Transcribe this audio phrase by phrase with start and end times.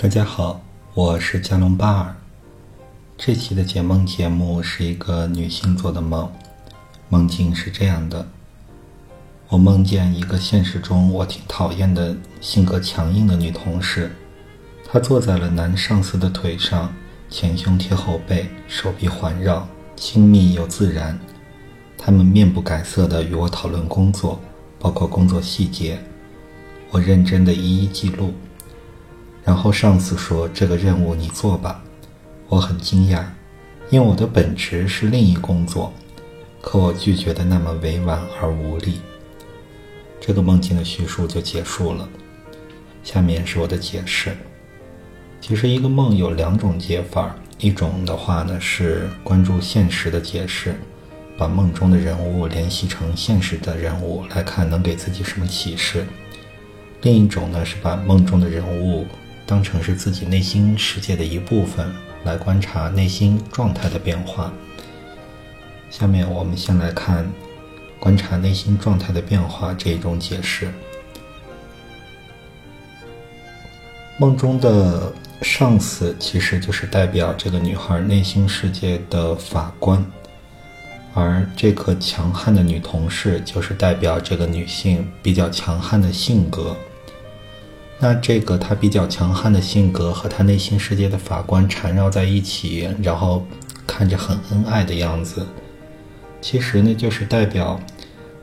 [0.00, 0.60] 大家好，
[0.94, 2.14] 我是加隆巴尔。
[3.16, 6.30] 这期的解梦节目是一个女性做的梦，
[7.08, 8.24] 梦境是这样的：
[9.48, 14.12] 我梦见一个现实中我挺讨厌的、性格强硬的女同事，
[14.86, 16.94] 她坐在了男上司的腿上，
[17.28, 21.18] 前胸贴后背，手臂环绕，亲密又自然。
[21.98, 24.38] 他们面不改色地与我讨论工作，
[24.78, 25.98] 包括工作细节，
[26.92, 28.32] 我认真地一一记录。
[29.48, 31.82] 然后上司说：“这个任务你做吧。”
[32.50, 33.24] 我很惊讶，
[33.88, 35.90] 因为我的本职是另一工作，
[36.60, 39.00] 可我拒绝的那么委婉而无力。
[40.20, 42.06] 这个梦境的叙述就结束了。
[43.02, 44.36] 下面是我的解释。
[45.40, 50.74] 其实一个梦有两种解法，一种的话呢是关注现实的解释，
[51.38, 56.02] 把梦中的人物联系成现实的人物来看，能给自己什么启示；
[57.00, 59.06] 另一种呢是把梦中的人物。
[59.48, 61.90] 当成是自己内心世界的一部分
[62.24, 64.52] 来观察内心状态的变化。
[65.90, 67.26] 下面我们先来看
[67.98, 70.70] 观察内心状态的变化这一种解释。
[74.18, 80.04] 梦中的上司其实就是代表这个女孩内心世界的法官，
[81.14, 86.76] 而这个强悍的女同事就是代表这个女性比较强悍的性格。
[88.00, 93.44] 那这个他比较强悍的性格和他内心世界的法官缠绕在一起，然后
[93.88, 95.44] 看着很恩爱的样子，
[96.40, 97.80] 其实呢就是代表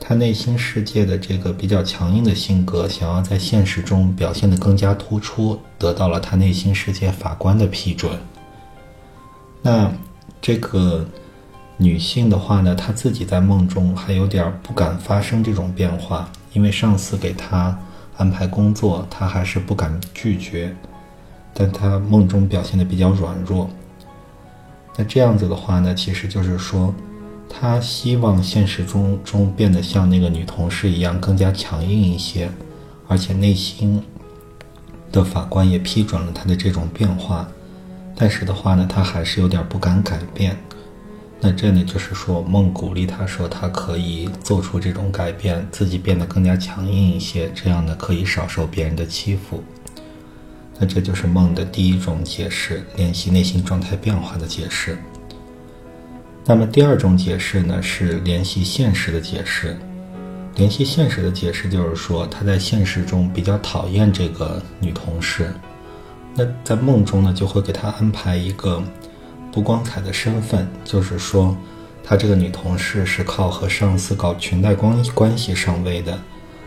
[0.00, 8.18] 他内心世界的这个比较强硬的性格，想要在现实中表现得更加突出，得到了他内心世界法官的批准。
[9.62, 9.88] 那
[10.42, 11.06] 这个
[11.76, 17.78] 女性的话呢，她自己在梦中还有点不敢发生这种变化，因为上司给她。
[18.16, 20.74] 安排工作，他还是不敢拒绝，
[21.52, 23.68] 但他梦中表现的比较软弱。
[24.96, 26.94] 那这样子的话呢，其实就是说，
[27.48, 32.48] 他希望现实中中变得像那个女同事一样更加强硬一些，
[33.08, 34.02] 而且内心
[35.10, 37.48] 的法官也批准了他的这种变化，
[38.14, 40.56] 但是的话呢，他还是有点不敢改变。
[41.46, 49.62] 那这呢，就是说梦鼓励他说，他可以做出这种改变，自己变得更加强硬一些，这样呢可以少受别人的欺负。
[50.78, 54.96] 那这就是梦的第一种解释，联系内心状态变化的解释。
[56.46, 59.76] 那么第二种解释呢，是联系现实的解释。
[60.56, 65.52] 联系现实的解释就是说，他在现实中比较讨厌这个女同事，
[66.34, 68.82] 那在梦中呢，就会给他安排一个。
[69.54, 71.56] 不光彩的身份，就是说，
[72.02, 76.18] 她这个女同事是靠和上司搞裙带关关系上位的。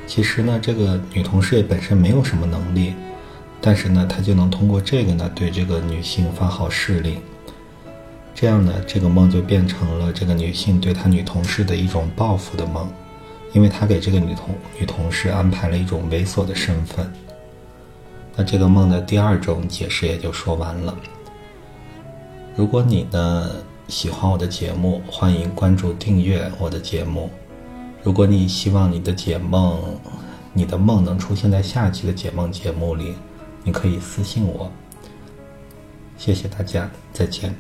[0.08, 2.94] 其实呢，这个女同事也本身没有什么能力，
[3.60, 7.18] 但是呢，她就能通过这个呢，对这个女性发号施令。
[8.34, 12.90] 这样呢，这个梦就变成了这个女性对她女同事的一种报复的梦，
[13.52, 17.12] 因为她给这个女同女同事安排了一种猥琐的身份。
[18.34, 20.98] 那这个梦的第二种解释也就说完了。
[22.58, 23.52] 如果你呢
[23.88, 27.30] 喜欢我的节目，欢迎关注订阅我的节目。
[28.02, 29.80] 如果你希望你的解梦，
[30.54, 33.14] 你的梦能出现在下期的解梦节目里，
[33.64, 34.72] 你可以私信我。
[36.18, 37.56] 谢谢大家，再见。